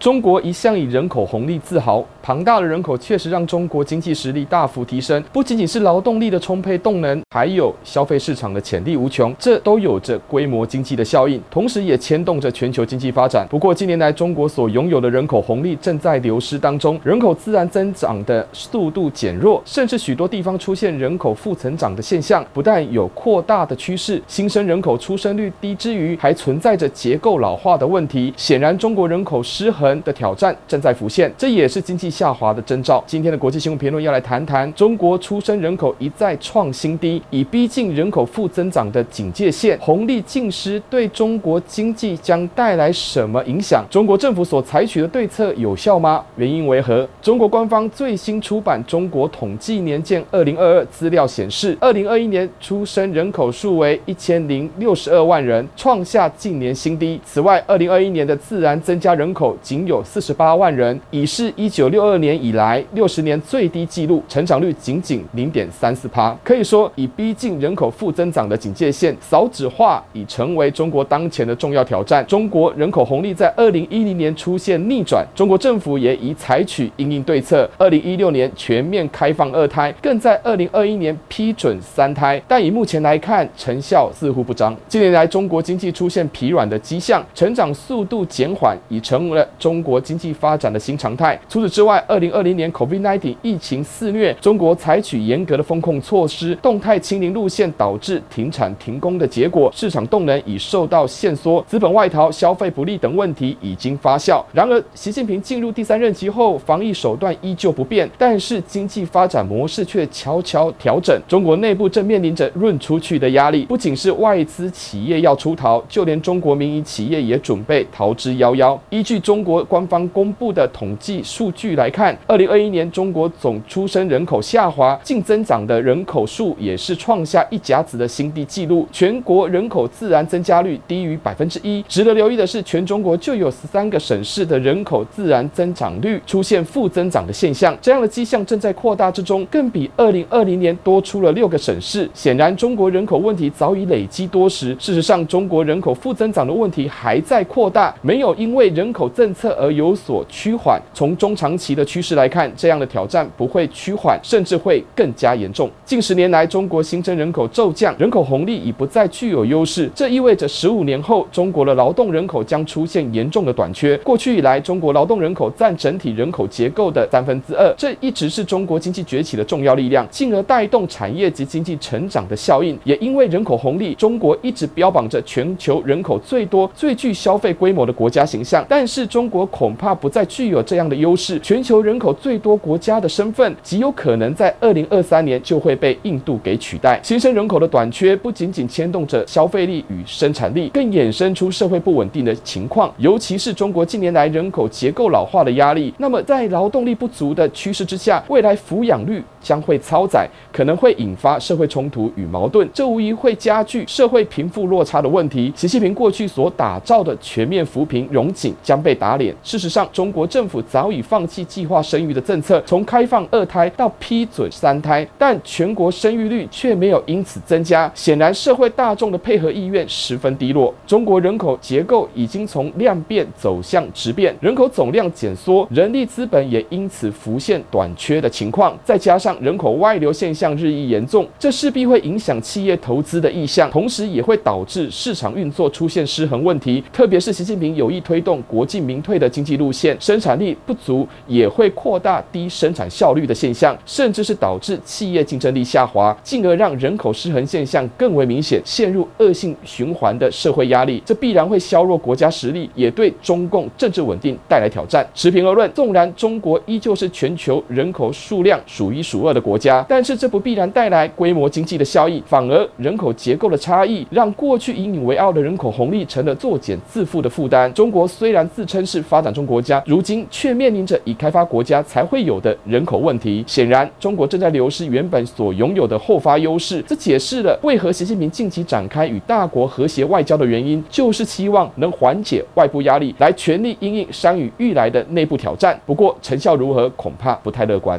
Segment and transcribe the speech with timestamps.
[0.00, 13.46] 中国一向以人口红利自豪，庞大的人口确实让中国经济实力大幅提升，不仅仅是劳动力的充沛动能，还有消费市场的潜力无穷，这都有着规模经济的效应，同时也牵动着全球经济发展。
[13.50, 28.32] 不过近年来，中国所拥有的人口红利正在流失当中，人口自然增长的速度减弱，甚至许多地方出现人口负成长的现象，不但有扩大的趋势，新生人口出生率低之余，还存在着结构老化的问题。
[28.38, 33.02] 显然，中国人口失衡的挑战正在浮现，这也是经济下滑的征兆。
[33.06, 43.84] 今天的国际新闻评论要来谈谈中国出生人口一再创新低，已逼近人口负增长的警戒线，红利尽失对中国经济将带来什么影响？
[43.90, 46.24] 中国政府所采取的对策有效吗？
[46.36, 47.08] 原因为何？
[47.22, 57.20] 中国官方最新出版《中国统计年鉴二零二二》资料显示，二零二一年出生人口数为一千零六十二万人，创下近年新低。
[57.24, 60.20] 此外，二零二一年的自然增加人口仅有四。
[60.20, 72.24] 十八万人，已是一九六二年以来六十年最低纪录，成长率仅仅零点三四趴，可以说已逼近人口负增长的警戒线，少子化已成为中国当前的重要挑战。
[72.26, 84.76] 中国人口红利在二零一零年出现逆转，中国政府也已采取应对策，二零一六年全面开放二胎，更在二零二一年批准三胎，但以目前来看，成效似乎不彰。
[84.86, 90.00] 近年来，中国经济出现疲软的迹象，成长速度减缓，已成为了中中国。
[90.00, 91.38] 经济发展的新常态。
[91.48, 104.42] 除此之外，二零二零年 COVID-19 疫情肆虐，中国采取严格的风控措施，动态清零路线导致停产停工的结果，市场动能已受到限缩，资本外逃、消费不利等问题已经发酵。
[104.52, 111.16] 然而，习近平进入第三任期后，防疫手段依旧不变，但是经济发展模式却悄悄调整。
[111.28, 118.76] 中国内部正面临着润出去的压力，不仅是外资企业要出逃，就连中国民营企业也准备逃之夭夭。
[118.88, 128.86] 依据中国官方公布的统计数据来看，二零二一年中国总出生人口下滑，净增长的人口数也是创下一甲子的新低纪录。
[128.92, 131.82] 全国人口自然增加率低于百分之一。
[131.88, 142.08] 值得留意的是，全中国就有十三个省市的人口自然增长率出现负增长的现象，这样的迹象正在扩大之中，更比二零二零年多出了六个省市。
[142.14, 144.76] 显然，中国人口问题早已累积多时。
[144.78, 149.90] 事实上，中国人口负增长的问题还在扩大，没有因为人口政策而有。
[150.00, 155.68] 所趋缓，从中长期的趋势来看，这样的挑战不会趋缓，甚至会更加严重。
[155.84, 163.96] 近十年来，中国新增人口骤降，人口红利已不再具有优势，这意味着十五年后，中国的劳动人口将出现严重的短缺。
[163.98, 172.78] 过去以来，中国劳动人口占整体人口结构的三分之二，这一直是中国经济崛起的重要力量，进而带动产业及经济成长的效应。
[172.84, 178.64] 也因为人口红利，中国一直标榜着全球人口最多、最具消费规模的国家形象。
[178.68, 187.00] 但是，中国恐怕不再具有这样的优势，全球人口最多国家的身份极有可能在二零二三年就会被印度给取代。
[187.02, 195.92] 新生人口的短缺不仅仅牵动着消费力与生产力，更衍生出社会不稳定的情况，尤其是中国近年来人口结构老化的压力。
[195.98, 205.52] 那么，在劳动力不足的趋势之下，未来抚养率将会超载，可能会引发社会冲突与矛盾，这无疑会加剧社会贫富落差的问题。
[205.56, 209.29] 习近平过去所打造的全面扶贫荣景将被打脸。
[209.42, 217.90] 事实上，中国政府早已放弃计划生育的政策，从开放二胎到批准三胎，但全国生育率却没有因此增加。
[217.94, 220.74] 显然，社会大众的配合意愿十分低落。
[220.86, 228.76] 中国人口结构已经从量变走向质变，人口总量减缩，人力资本也因此浮现短缺的情况。
[228.84, 236.82] 再加上人口外流现象日益严重，这势必会影响企业投资的意向，同时也会导致市场运作出现失衡问题。
[236.92, 239.96] 特别是习近平有意推动国进民的经济路线。
[240.00, 251.02] 生产力不足也会扩大低生产效率的现象，甚至是导致企业竞争力下滑，进而让人口失衡现象更为明显，陷入恶性循环的社会压力。
[251.04, 255.06] 这必然会削弱国家实力，也对中共政治稳定带来挑战。
[255.14, 267.72] 持平而论，纵然中国依旧是全球人口数量数一数二的国家，但是这不必然带来规模经济的效益，反而人口结构的差异，让过去引以为傲的人口红利成了作茧自缚的负担。
[267.74, 273.42] 中国虽然自称是发展中国家，如今却面临着已开发国家才会有的人口问题。
[273.46, 276.84] 显然，中国正在流失原本所拥有的后发优势。
[276.86, 285.80] 这解释了为何习近平近期展开与大国和谐外交的原因，就是希望能缓解外部压力，来全力应应山雨欲来的内部挑战。
[285.86, 287.98] 不过，成效如何，恐怕不太乐观。